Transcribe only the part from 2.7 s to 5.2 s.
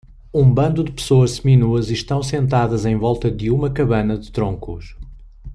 em volta de uma cabana de troncos